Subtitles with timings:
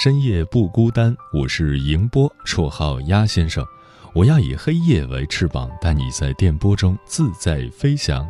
[0.00, 3.66] 深夜不孤单，我是迎波，绰号鸭先生。
[4.14, 8.24] 我要以黑夜为翅膀，带你在电波中自在飞翔。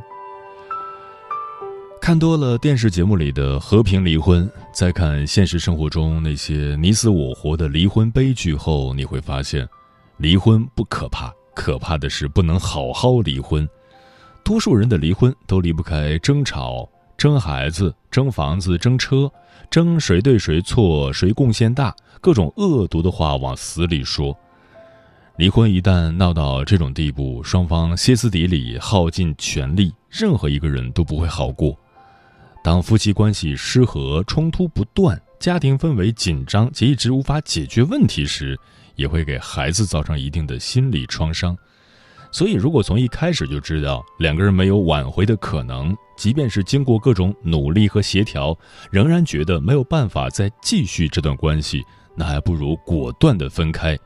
[2.01, 9.69] 看多了电视节目里的和平离婚，再看现实生活中那些你死我活的离婚悲剧后，你会发现，
[10.17, 13.69] 离婚不可怕，可怕的是不能好好离婚。
[14.43, 16.89] 多数人的离婚都离不开争吵。
[17.19, 19.29] 争孩子、争房子、争车、
[19.69, 24.39] 争谁对谁错、谁贡献大，各种恶毒的话往死里说。
[25.37, 31.77] 离婚一旦闹到这种地步，双方歇斯底里、耗尽全力，任何一个人都不会好过。
[32.63, 38.57] 当夫妻关系失和、冲突不断、家庭氛围紧张且一直无法解决问题时，
[38.95, 41.57] 也会给孩子造成一定的心理创伤。
[42.31, 48.57] 所以，如果从一开始就知道两个人没有挽回的可能，即便是经过各种努力和协调，
[48.91, 51.83] 仍然觉得没有办法再继续这段关系，
[52.15, 53.99] 那还不如果断的分开。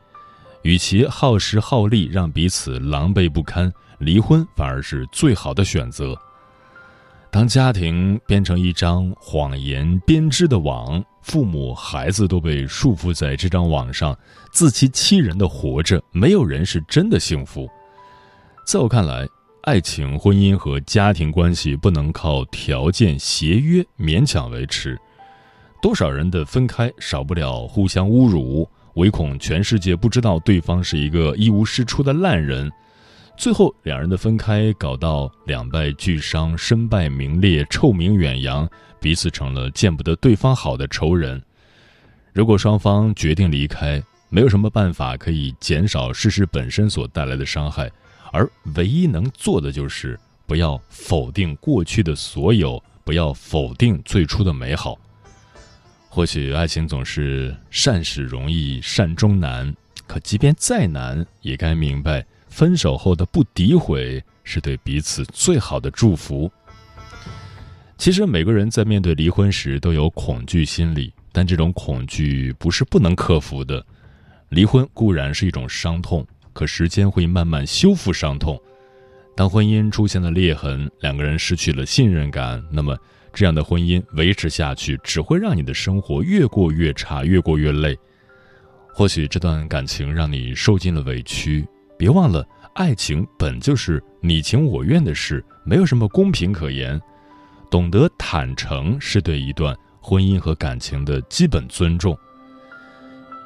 [0.61, 6.17] 与其耗时耗力让彼此狼狈不堪，离婚反而是最好的选择。
[7.29, 14.17] 当家庭变成一张谎言编织的网，父母、孩子都被束缚在这张网上，
[14.51, 17.69] 自欺欺人的活着，没有人是真的幸福。
[18.65, 19.27] 在我看来，
[19.63, 24.97] 爱情、婚姻和家庭关系不能靠条件、协约勉强维持。
[25.81, 32.71] 多少人的分开少不了互相侮辱，唯恐全世界不知道对方是一个一无是处的烂人。
[33.37, 38.67] 最后，两人的分开搞到两败俱伤、身败名裂、臭名远扬，
[38.99, 41.39] 彼此成了见不得对方好的仇人。
[42.31, 47.91] 如果双方决定离开，没有什么办法可以减少事实本身所带来的伤害。
[48.33, 54.99] 而唯一能做的就是不要否定过去的所有，不要否定最初的美好。
[56.09, 59.71] 或许爱情总是善始容易善终难，
[60.07, 66.51] 可即便再难，也该明白，分手后的不诋毁是对彼此最好的祝福。
[67.99, 73.85] 其实每个人在面对离婚时都有恐惧心理，但这种恐惧不是不能克服的。
[74.49, 76.25] 离婚固然是一种伤痛。
[76.53, 78.59] 可时间会慢慢修复伤痛。
[79.35, 82.97] 当婚姻出现了裂痕，两个人失去了信任感，那么
[83.33, 87.97] 这样的婚姻维持下去，只会让你的生活越过越差，越过越累。
[88.93, 97.01] 或许这段感情让你受尽了委屈，别忘了，爱情本就是你情我愿的事，没有什么公平可言。
[97.71, 102.15] 懂得坦诚，是对一段婚姻和感情的基本尊重。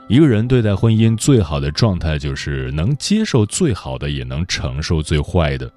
[0.09, 5.69] 一个人对待婚姻最好的状态，就是能接受最好的，也能承受最坏的。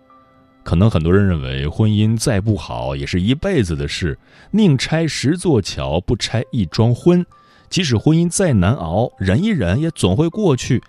[0.62, 4.16] 可能很多人认为，婚姻再不好，也是一辈子的事，
[4.52, 7.26] 宁拆十座桥，不拆一桩婚。
[7.68, 10.80] 即使婚姻再难熬，忍一忍也总会过去。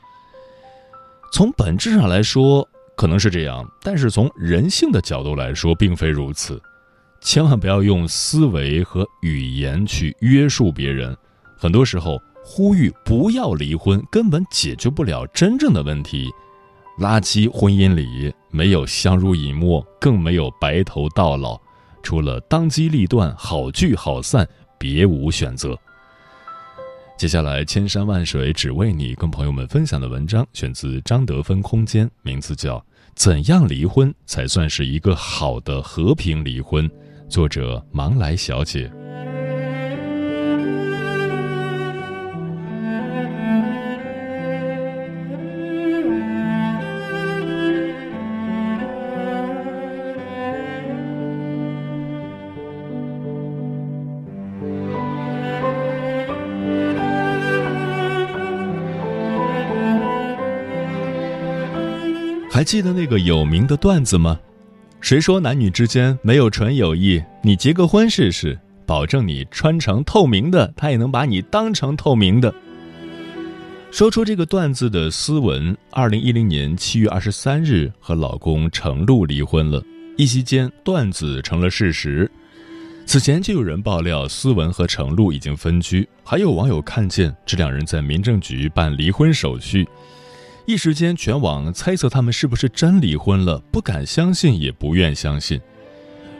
[1.34, 6.62] 从本质上来说，可能是这样，但是从人性的角度来说，并非如此。
[7.22, 11.18] 千万不要用思维和语言去约束别人，
[11.58, 12.22] 很多时候。
[12.44, 16.30] 呼吁不要离婚，根本解决不了真正的问题。
[17.00, 21.60] 垃圾婚姻里没有相濡以沫，更没有白头到老，
[22.04, 24.48] 除了当机立断、好聚好散，
[24.78, 25.78] 别无选择。
[27.18, 32.78] 接下来，千山万水只为你，跟朋友们分享的文章选自张德芬空间，名字叫
[33.16, 36.90] 《怎样离婚才算是一个好的和平离婚》，
[37.30, 38.92] 作者芒来小姐。
[62.62, 64.40] 还记得那个有名的段子吗？
[65.00, 67.20] 谁说男女之间没有纯友谊？
[67.42, 68.56] 你结个婚试试，
[68.86, 72.54] 保证你穿成透明的，他也能把你当成透明的。
[73.90, 79.84] 说出这个段子的斯文，二零一零年七月二十三日和老公程璐离婚了，
[80.16, 82.30] 一夕间段子成了事实。
[83.08, 89.84] 此前就有人爆料斯文和程璐已经分居，还有网友看见这两人在民政局办离婚手续。
[90.72, 95.60] 一时间，全网猜测他们是不是真离婚了，不敢相信，也不愿相信。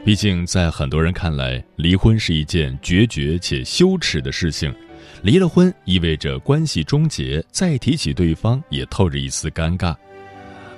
[0.06, 4.74] 毕竟，在很多人看来，离婚是一件决绝且羞耻的事情。
[5.22, 9.94] 离了婚意味着关系终结，再提起对方也透着一丝尴尬。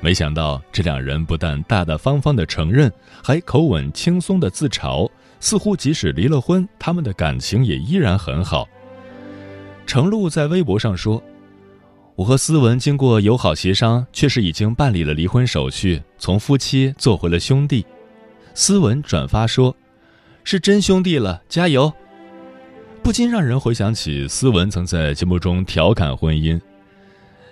[0.02, 2.92] 没想到，这两人不但大大方方的承认，
[3.24, 5.08] 还口吻轻松的自嘲，
[5.40, 8.68] 似乎即使离了婚，他们的感情也依然很好。
[9.86, 11.24] 程璐在微博上说。
[12.15, 17.83] 我和思文经过友好协商，确实已经办理了离婚手续，从夫妻做回了兄弟。
[18.54, 19.75] 思文转发说
[20.45, 21.92] ：“是真兄弟了，加油！”
[23.01, 26.62] 不禁让人回想起思文曾在节目中调侃婚姻：“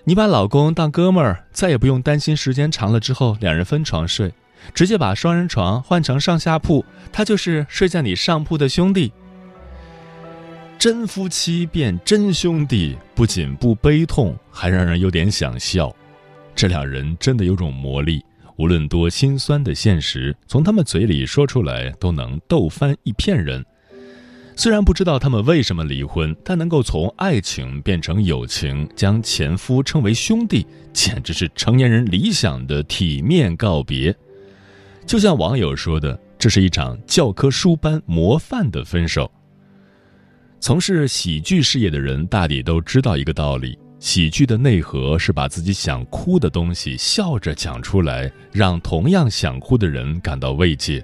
[0.06, 4.32] 你把老公当哥们儿，再也不用担心时间长了之后两人分床睡，
[4.76, 9.12] 直接把双人床换成上下铺，他就是睡在你上铺的兄弟。”
[10.82, 15.96] 真夫妻变真兄弟，不仅不悲痛，还让人有点想笑。
[16.56, 18.20] 这两人真的有种魔力，
[18.56, 23.64] 无论多心酸的现实，从他们嘴里说出来都能逗翻一片人。
[24.56, 34.16] 虽然不知道他们为什么离婚，但能够从爱情变成友情，将前夫称为兄弟，简直是成年人理想的体面告别。
[35.06, 39.32] 就像网友说的，这是一场教科书般模范的分手。
[40.62, 51.04] 从事喜剧事业的人大抵都知道一个道理：喜剧的内核是把自己想哭的东西笑着讲出来，让同样想哭的人感到慰藉。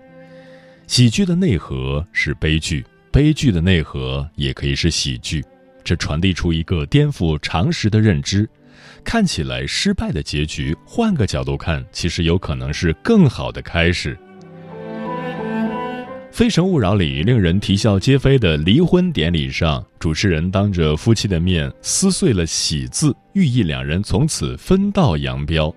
[0.85, 5.43] 喜剧的内核是悲剧，悲剧的内核也可以是喜剧。
[5.83, 8.47] 这传递出一个颠覆常识的认知：
[9.03, 14.15] 看起来失败的结局，换个角度看，其实有可能是更好的开始。
[16.31, 25.73] 《非诚勿扰》里令人啼笑皆非的离婚典礼上，主持人当着夫妻的面撕碎了“喜”字，寓意两人从此分道扬镳。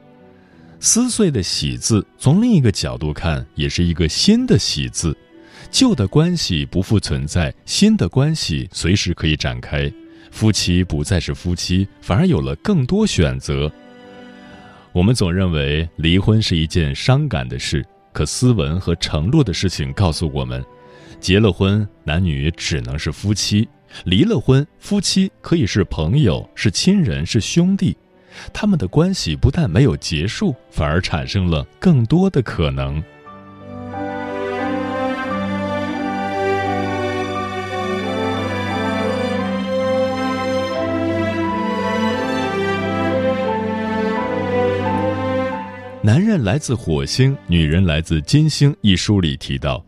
[0.79, 5.17] 撕碎的“喜”字，从另一个角度看，也是一个新的“喜”字。
[5.71, 9.91] 旧的关系不复存在，新的关系随时可以展开。
[10.31, 13.71] 夫妻不再是夫妻，反而有了更多选择。
[14.93, 17.85] 我们总认为离婚是一件伤感的事。
[18.13, 20.65] 可斯文和承诺的事情告诉我们，
[21.21, 23.67] 结了婚，男女只能是夫妻；
[24.05, 27.97] 离了婚，夫妻可以是朋友、是亲人、是兄弟。
[28.53, 33.03] 他们的关系不但没有结束，反而产生了更多的可能。
[46.11, 48.75] 男人来自火星，女人来自金星。
[48.81, 49.81] 一书里提到，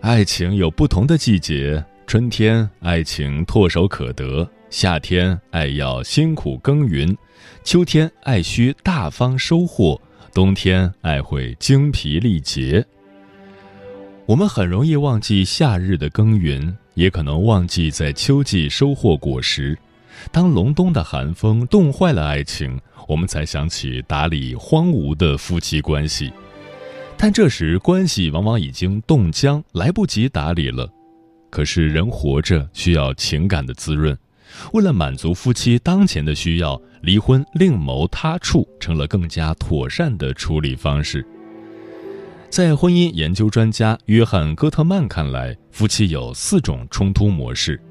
[0.00, 7.12] 爱情有不同的季节：春天，爱情唾手可得；夏天，爱要辛苦耕耘；
[7.64, 10.00] 秋天，爱需大方收获；
[10.32, 12.86] 冬天，爱会精疲力竭。
[14.26, 19.76] 我们很容易忘记夏日的耕耘，也可能忘记在秋季收获果实。
[20.30, 22.80] 当隆冬的寒风冻坏了爱情。
[23.08, 26.32] 我们才想起打理荒芜的夫妻关系，
[27.16, 30.88] 但这时关系往往已经冻僵，来不及打理了。
[31.50, 34.16] 可是人活着需要情感的滋润，
[34.72, 41.26] 为了满足夫妻当前的需要，离婚另谋他处成了更加妥善的处理方式。
[42.48, 47.82] 在婚姻研究专家约翰·戈特曼看来，夫妻有四种冲突模式：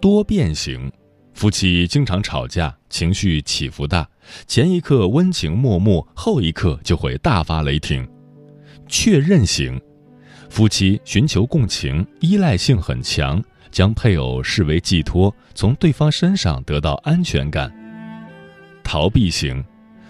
[0.00, 0.90] 多变型。
[1.38, 4.08] 夫妻经常吵架，情绪起伏大，
[4.48, 8.04] 前一刻温情脉脉，后一刻就会大发雷霆。
[8.88, 9.80] 确认型，
[10.50, 13.40] 夫妻寻求共情，依赖性很强，
[13.70, 17.72] 将配偶视为寄托，从对方身上得到安全感。
[18.82, 19.64] 逃避型，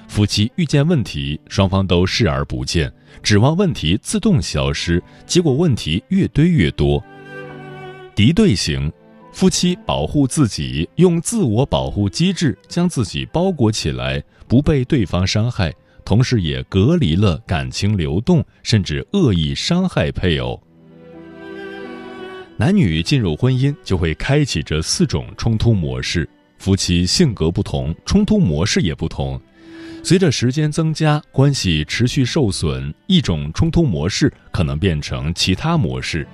[0.09, 2.91] 夫妻遇见问题，双方都视而不见，
[3.23, 7.05] 指望问题自动消失，结果问题越堆越多。
[8.15, 8.91] 敌对型。
[9.39, 15.73] 夫妻保护自己，用自我保护机制将自己包裹起来，不被对方伤害，
[16.05, 20.61] 同时也隔离了感情流动，甚至恶意伤害配偶。
[22.57, 26.29] 男女进入婚姻就会开启这四种冲突模式，
[26.59, 29.41] 夫妻性格不同，冲突模式也不同。
[30.03, 36.27] 随着时间增加，关系持续受损，一种冲突模式可能变成其他模式。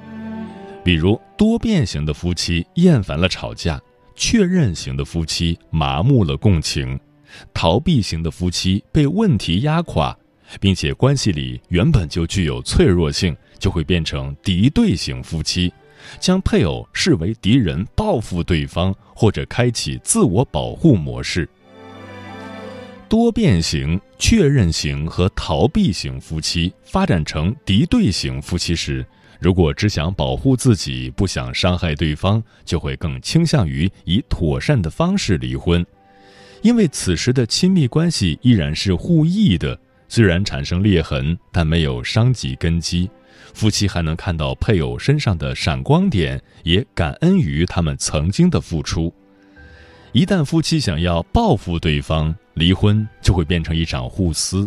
[0.84, 3.80] 比如，多变型的夫妻厌烦了吵架，
[4.14, 7.00] 确认型的夫妻麻木了共情，
[7.54, 10.14] 逃避型的夫妻被问题压垮，
[10.60, 15.72] 并且关系里原本就具有脆弱性，就会变成敌对型夫妻，
[16.20, 21.48] 将配偶视为敌人，报复对方，或者开启自我保护模式。
[23.08, 29.06] 多变型、确认型和逃避型夫妻发展成敌对型夫妻时，
[29.44, 35.84] 如果只想保护自己，不想伤害对方，就会更倾向于以妥善的方式离婚，
[36.62, 43.10] 因为此时的亲密关系依然是互益的，虽然产生裂痕，但没有伤及根基，
[43.52, 49.12] 夫妻还能看到配偶身上的闪光点，也感恩于他们曾经的付出。
[50.12, 54.66] 一旦夫妻想要报复对方，离婚就会变成一场互撕，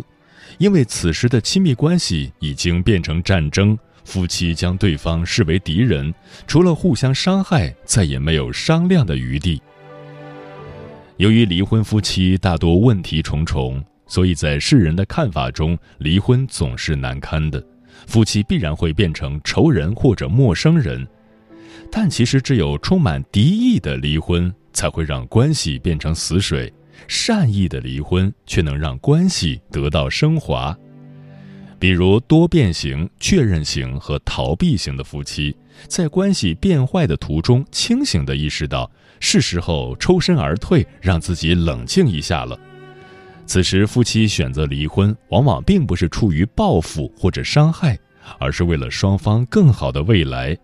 [0.58, 3.76] 因为此时的亲密关系已经变成战争，
[4.08, 6.14] 夫妻将对方视为敌人，
[6.46, 9.60] 除了互相伤害，再也没有商量的余地。
[11.18, 17.62] 由于离婚夫妻大多问题重重，所以在世人的看法中，离婚总是难堪的，
[18.06, 21.06] 夫妻必然会变成仇人或者陌生人。
[21.92, 24.50] 但其实，只有充满敌意的离婚。
[24.74, 26.72] 才会让关系变成死水，
[27.08, 30.76] 善意的离婚却能让关系得到升华。
[31.78, 35.54] 比如多变型、确认型和逃避型的夫妻，
[35.86, 42.58] 在关系变坏的途中，清醒地意识到是时候抽身而退，让自己冷静一下了。
[43.46, 47.98] 此时，夫妻选择离婚，往往并不是出于报复或者伤害，
[48.38, 50.58] 而是为了双方更好的未来。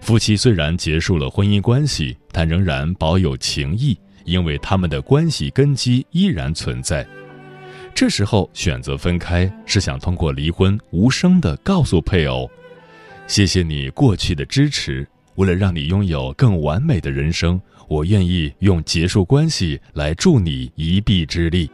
[0.00, 7.06] 夫妻虽然结束了婚姻关系，但仍然保有情谊，因为他们的关系根基依然存在。
[7.94, 12.50] 这时候选择分开，是想通过离婚无声地告诉配偶
[13.28, 21.70] ：“谢谢你过去的支持，为了让你拥有更完美的人生，我愿意用结束关系来助你一臂之力。”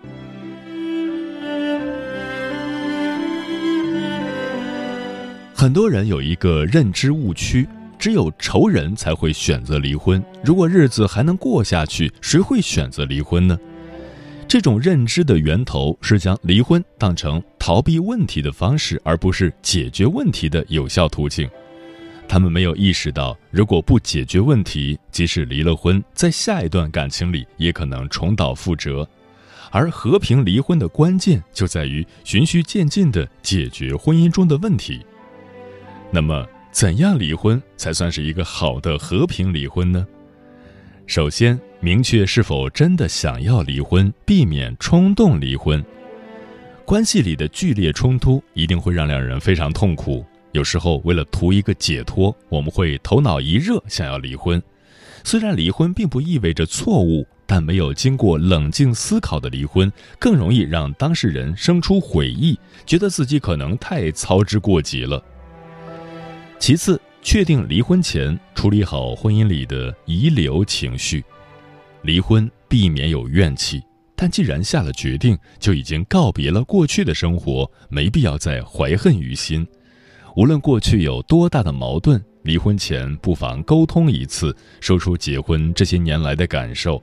[5.54, 7.66] 很多人有一个认知误区。
[7.99, 10.23] 只有仇人才会选择离婚。
[10.44, 13.58] 如果日子还能过下去，谁会选择离婚呢？
[14.48, 21.48] 这种认知的源头是将离婚当成逃避问题的方式，而不是解决问题的有效途径。
[22.28, 29.08] 他们没有意识到，如果不解决问题，即使离了婚，在下一段感情里也可能重蹈覆辙。
[29.70, 35.04] 而和平离婚的关键就在于循序渐进地解决婚姻中的问题。
[36.10, 36.46] 那么。
[36.72, 40.06] 怎样离婚才算是一个好的和平离婚呢？
[41.06, 45.82] 首先，明确是否真的想要离婚，避免冲动离婚。
[46.84, 50.25] 关系里的剧烈冲突一定会让两人非常痛苦。
[50.50, 54.60] 有时候，为了图一个解脱，我们会头脑一热想要离婚。
[55.22, 65.22] 虽然离婚并不意味着错误，但没有经过冷静思考的离婚，更容易让当事人生出悔意，觉得自己可能太操之过急了。
[66.58, 71.25] 其次，确定离婚前处理好婚姻里的遗留情绪。
[72.02, 73.83] 离婚避免有怨气，
[74.14, 79.66] 但既然下了决定，就已经告别了过去的生活，没必要再怀恨于心。
[80.37, 87.02] 无论过去有多大的矛盾，离婚前不妨沟通一次，说出结婚这些年来的感受。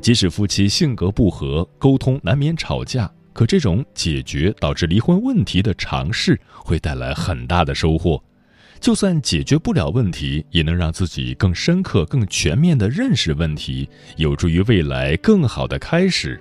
[0.00, 8.20] 即使夫妻性格不合，沟通难免吵架，可这种解决导致离婚问题的尝试，会带来很大的收获。
[8.80, 16.40] 就算解决不了问题，也能让自己更深刻、更全面地认识问题，有助于未来更好的开始。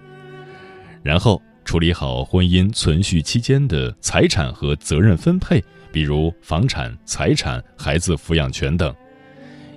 [1.03, 8.95] 然后处理好婚姻存续期间的财产和责任分配，比如房产、财产、孩子抚养权等。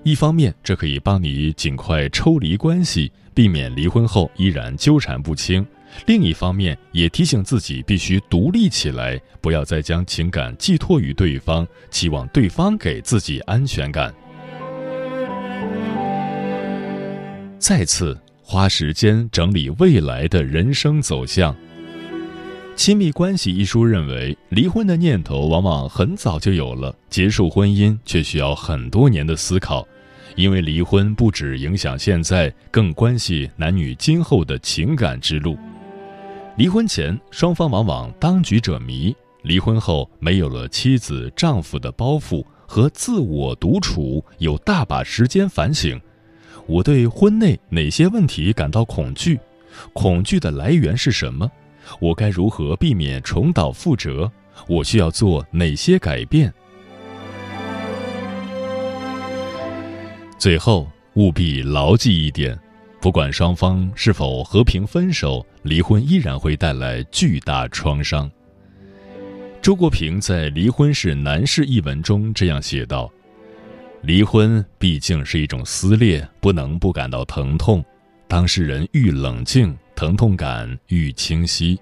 [0.04, 5.66] 一方面，这可以帮你尽快抽离关系，避免离婚后依然纠缠不清。
[6.06, 14.12] 另一方面，也提醒自己必须独立起来，不要再将情感寄托于对方，期望对方给自己安全感。
[17.58, 21.54] 再次花时间整理未来的人生走向。
[22.74, 29.86] 《亲密关系》一书认为，离婚的念头往往很早就有了，结束婚姻却需要很多年的思考，
[30.34, 35.56] 因为离婚不止影响现在，更关系男女今后的情感之路。
[36.56, 45.98] 离婚前，双方往往当局者迷；离婚后，没有了妻子、丈夫的包袱和自我独处，有大把时间反省：
[46.66, 49.40] 我对婚内哪些问题感到恐惧？
[49.94, 51.50] 恐惧的来源是什么？
[51.98, 54.30] 我该如何避免重蹈覆辙？
[54.68, 56.52] 我需要做哪些改变？
[60.38, 62.58] 最后，务必牢记一点：
[63.02, 68.30] 不管双方是否和平分手，离婚依然会带来巨大创伤。
[69.60, 73.10] 周国平在《离婚是难事》一文中这样写道
[74.02, 77.84] ：“离婚毕竟是一种撕裂，不能不感到疼痛。
[78.28, 81.76] 当事人愈冷静，疼痛感愈清晰，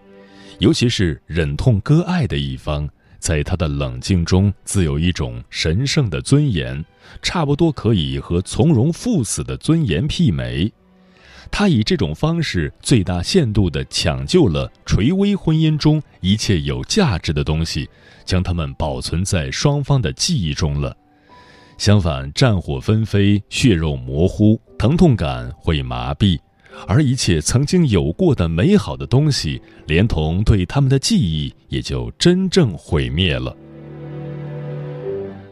[0.59, 6.83] 尤其是忍痛割爱的一方。”在他的冷静中，自有一种神圣的尊严，
[7.21, 10.73] 差不多可以和从容赴死的尊严媲美。
[11.51, 17.89] 他以这种方式，最大限度地抢救了垂危婚姻中一切有价值的东西，
[18.25, 20.97] 将它们保存在双方的记忆中了。
[21.77, 26.39] 相反，战火纷飞，血肉模糊，疼痛感会麻痹。
[26.87, 33.55] 而一切曾经有过的美好的东西，连同对他们的记忆，也就真正毁灭了。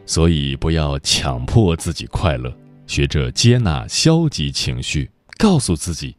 [0.05, 2.51] 所以，不要强迫自己快乐，
[2.87, 5.09] 学着接纳消极情绪，
[5.39, 6.17] 告诉自己：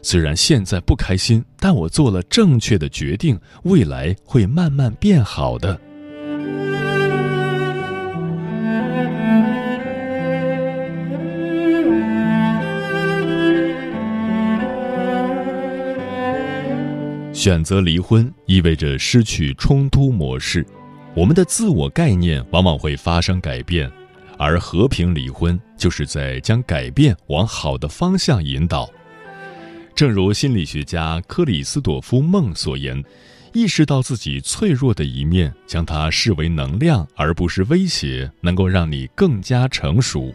[0.00, 5.78] 虽然现在不开心，但我做了正确的决定，未来会慢慢变好的。
[17.34, 20.66] 选择离婚意味着失去冲突模式，
[21.14, 23.92] 我们的自我概念往往会发生改变，
[24.38, 28.90] 而和平离婚就是在将改变往好的方向引导。
[29.94, 33.02] 正如心理学家克里斯朵夫·梦所言
[33.54, 40.34] ：“意识到自己脆弱的一面，将它视为能量而不是威胁，能够让你更加成熟。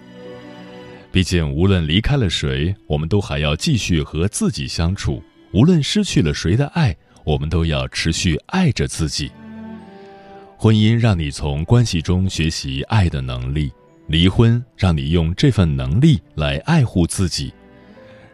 [1.12, 6.96] 毕竟，无论离开了谁，我们都还要继续和自己相处。”无论失去了谁的爱，
[7.26, 9.32] 我们都要持续爱着自己。
[10.56, 13.72] 婚姻让你从关系中学习爱的能力，
[14.10, 17.54] 离婚让你用这份能力来爱护自己。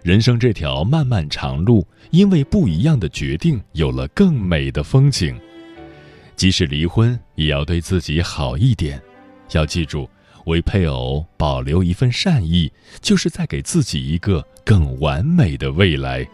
[0.04, 5.38] 人生这条漫漫长路，因为不一样的决定，有了更美的风景。
[6.38, 9.02] 即使离婚，也要对自己好一点。
[9.52, 10.10] 要记住，
[10.46, 16.26] 为配偶保留一份善意，就是在给自己一个更完美的未来。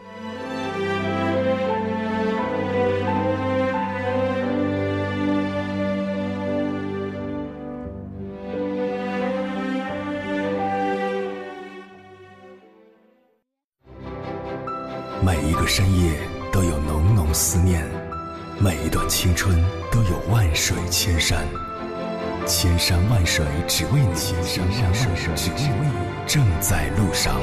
[15.24, 16.18] 每一个深夜
[16.52, 17.86] 都有浓浓思念，
[18.60, 19.56] 每一段青春
[19.92, 21.46] 都有万水千山，
[22.48, 25.92] 千山万水只为你，千山万水只为你，
[26.26, 27.40] 正在路上。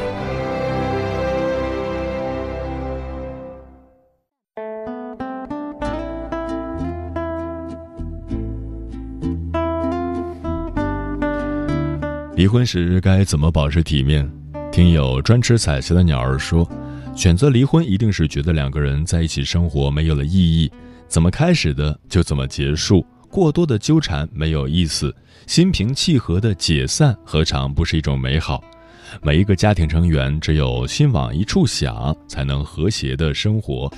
[12.34, 14.28] 离婚时该怎么保持体面？
[14.72, 16.68] 听友专吃彩旗的鸟儿说。
[17.18, 20.70] 选择离婚，一定是觉得两个人在一起生活没有了意义，
[21.08, 25.12] 怎么开始的就怎么结束，过多的纠缠没有意思，
[25.44, 28.62] 心平气和的解散何尝不是一种美好？
[29.20, 33.92] 每一个家庭成员只有心往一处想，才能和谐的生活。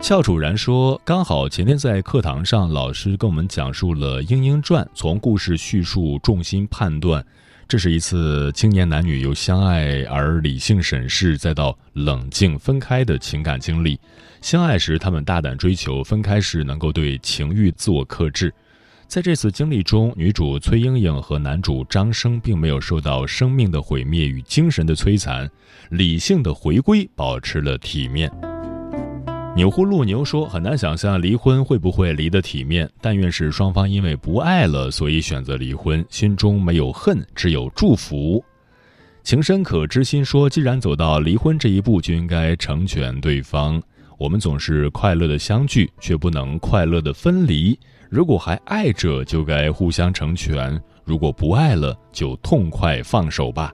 [0.00, 7.22] 俏楚然说：“刚好前天在课堂上，老师跟我们讲述了《莺莺传》，从故事叙述重心判断。”
[7.66, 13.98] 这是一次青年男女由相爱而理性审视，再到冷静分开的情感经历。
[14.40, 18.52] 相爱时，他们大胆追求；分开时，能够对情欲自我克制。
[19.06, 25.50] 在这次经历中，女主崔莺莺和男主张生并没有受到生命的毁灭与精神的摧残，
[25.90, 28.30] 理性的回归，保持了体面。
[29.56, 38.44] 钮祜禄牛说：“很难想象离婚会不会离得体面，但愿是双方因为不爱了，所以选择离婚，心中没有恨，只有祝福。”
[39.22, 43.80] 情深可知心说：“既然走到离婚这一步，就应该成全对方。
[44.18, 47.78] 我们总是快乐的相聚，却不能快乐的分离。
[48.10, 53.72] 如果还爱着，就该互相成全；如果不爱了，就痛快放手吧。”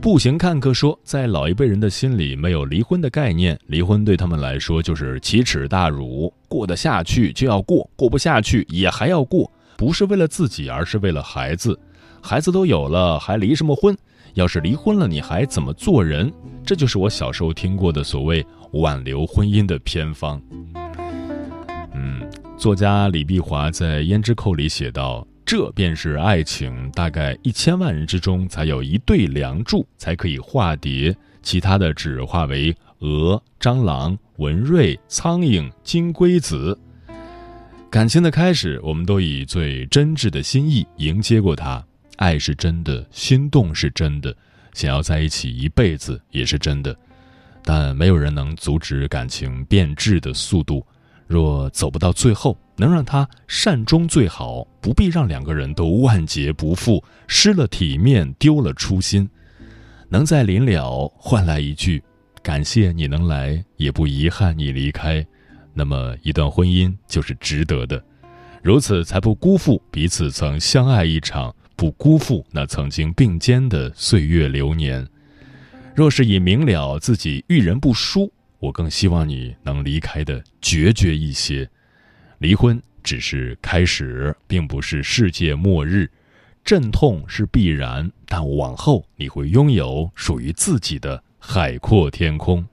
[0.00, 6.32] 步行看客说，在老一辈人的心里，没有离婚的概念，离婚对他们来说就是奇耻大辱。
[6.48, 11.78] 过得下去就要过，过不下去也还要过，不是为了自己，而是为了孩子。
[12.22, 13.96] 孩子都有了，还离什么婚？
[14.34, 16.32] 要是离婚了，你还怎么做人？
[16.64, 20.40] 这就是我小时候听过的所谓挽留婚姻的偏方。
[21.92, 22.22] 嗯，
[22.56, 25.26] 作家李碧华在《胭脂扣》里写道。
[25.48, 36.78] 这便是爱情，大概一千万人之中才有一对梁祝，才可以化蝶，其他的只化为蛾、蟑螂、蚊蚋、苍蝇、金龟子。
[37.88, 41.82] 感情的开始，我们都以最真挚的心意迎接过他。
[42.16, 44.36] 爱是真的，心动是真的，
[44.74, 46.94] 想要在一起一辈子也是真的。
[47.62, 50.86] 但没有人能阻止感情变质的速度。
[51.28, 59.28] 若走不到最后，能让他善终最好，不必让两个人都万劫不复，失了体面，丢了初心。
[60.08, 62.02] 能在临了换来一句
[62.42, 65.24] “感谢你能来，也不遗憾你离开”。
[65.74, 68.02] 那么，一段婚姻就是值得的，
[68.62, 75.06] 如此才不辜负彼此曾相爱一场，不辜负那曾经并肩的岁月流年。
[75.94, 81.68] 若是已明了自己遇人不淑，我更希望你能离开的决绝一些。
[82.38, 86.10] 离婚只是开始，并不是世界末日，
[86.64, 92.66] 阵痛是必然，但往后你会拥有属于自己的海阔天空。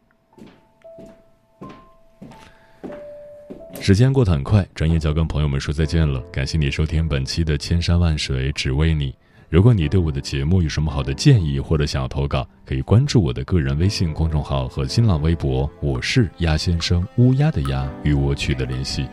[3.79, 6.19] 时间过得很快，转眼就要跟朋友们说再见了。
[6.31, 9.11] 感谢你收听本期的《千山万水只为你》。
[9.55, 19.07] 如果你对我的节目有什么好的建议，或者想要投稿，可以关注我的个人微信公众号和新浪微博，我是鸭先生，乌鸦的鸭，与我取得联系。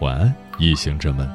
[0.00, 1.28] 晚安，夜行者们。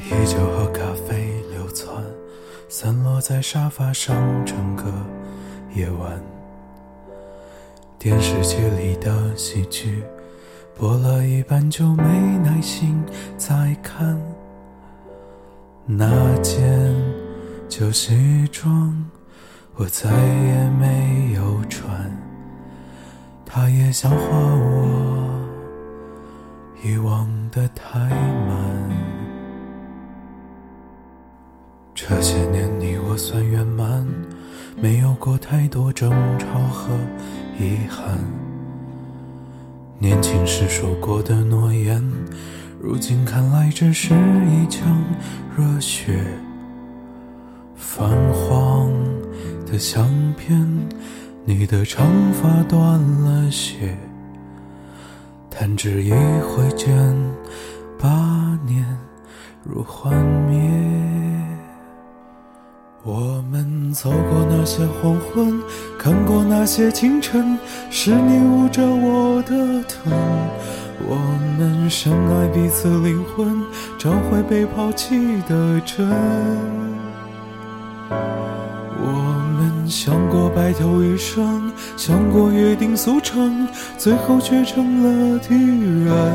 [0.00, 2.02] 啤酒和咖啡流窜。
[2.70, 4.16] 散落在沙发上，
[4.46, 4.84] 整个
[5.74, 6.33] 夜晚。
[8.04, 10.04] 电视剧里的喜剧
[10.76, 12.04] 播了一半就没
[12.44, 13.02] 耐心
[13.38, 14.20] 再看。
[15.86, 16.62] 那件
[17.66, 18.94] 旧西装
[19.76, 22.14] 我再也没有穿，
[23.46, 25.40] 他也笑话我
[26.84, 28.90] 遗忘的太慢。
[31.94, 34.06] 这些年你我算圆满，
[34.76, 36.90] 没有过太多争吵和
[37.58, 38.18] 遗憾。
[39.98, 42.02] 年轻时说过的诺言，
[42.80, 45.02] 如今看来只是一腔
[45.56, 46.24] 热血。
[47.76, 48.92] 泛黄
[49.66, 50.66] 的相片，
[51.44, 53.96] 你的长发断了线，
[55.48, 57.14] 弹指一挥间，
[57.98, 58.84] 八年
[59.62, 60.12] 如幻
[60.48, 60.60] 灭。
[63.06, 65.60] 我们走过那些黄昏，
[65.98, 67.58] 看过那些清晨，
[67.90, 70.10] 是你捂着我的疼。
[71.06, 71.14] 我
[71.58, 73.62] 们深爱彼此灵魂，
[73.98, 76.08] 找回被抛弃的真。
[78.08, 86.34] 我们想过白头一生，想过约定俗成，最后却成了敌人。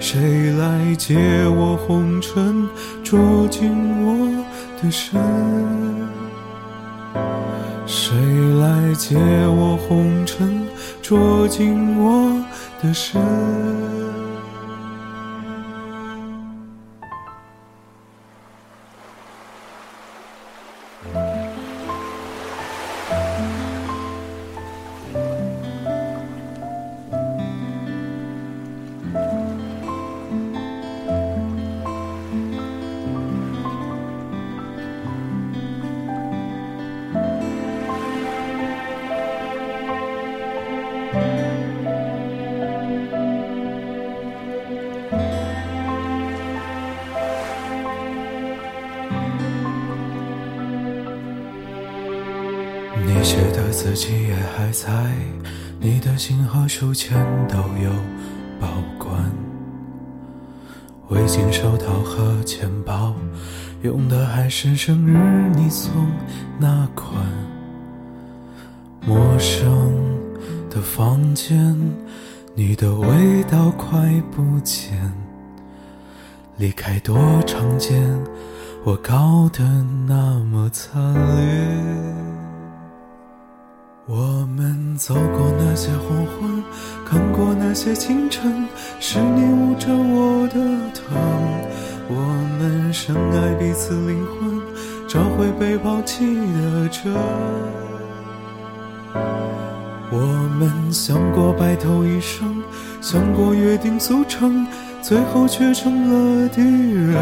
[0.00, 1.18] 谁来解
[1.48, 2.66] 我红尘，
[3.04, 3.70] 捉紧
[4.06, 4.42] 我
[4.82, 5.20] 的身？
[7.86, 8.14] 谁
[8.60, 10.66] 来解我红尘，
[11.02, 12.42] 捉紧我
[12.82, 13.20] 的身？
[54.38, 55.12] 还在，
[55.80, 57.90] 你的信和书签都有
[58.60, 59.30] 保管。
[61.08, 63.14] 围巾、手套和钱包，
[63.82, 65.16] 用的还是生日
[65.54, 65.90] 你送
[66.58, 67.24] 那款。
[69.06, 69.94] 陌生
[70.68, 71.76] 的房间，
[72.54, 74.92] 你的味道快不见。
[76.58, 78.02] 离开多常见，
[78.84, 79.64] 我搞得
[80.06, 82.37] 那么惨烈。
[84.10, 86.64] 我们走过那些黄昏，
[87.04, 88.66] 看过那些清晨，
[88.98, 90.54] 是你捂着我的
[90.94, 91.14] 疼。
[92.08, 92.14] 我
[92.58, 94.62] 们深爱彼此灵魂，
[95.06, 97.12] 找回被抛弃的真。
[100.10, 100.16] 我
[100.58, 102.62] 们想过白头一生，
[103.02, 104.66] 想过约定俗成，
[105.02, 107.14] 最后却成了敌人。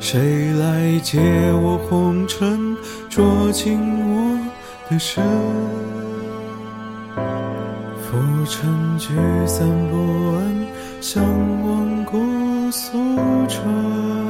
[0.00, 1.20] 谁来解
[1.52, 2.76] 我红尘，
[3.08, 4.29] 捉紧我
[4.90, 5.22] 夜深？
[8.02, 9.14] 浮沉聚
[9.46, 9.94] 散不
[10.34, 10.66] 安，
[11.00, 12.18] 相望姑
[12.72, 12.90] 苏
[13.46, 14.29] 城。